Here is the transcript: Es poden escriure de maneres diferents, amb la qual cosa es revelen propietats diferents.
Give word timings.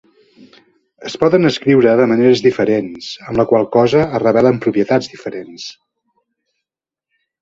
Es 1.09 1.17
poden 1.23 1.49
escriure 1.49 1.91
de 1.99 2.07
maneres 2.11 2.41
diferents, 2.47 3.09
amb 3.27 3.41
la 3.41 3.45
qual 3.51 3.69
cosa 3.77 4.01
es 4.07 4.25
revelen 4.25 4.59
propietats 4.65 5.11
diferents. 5.13 5.69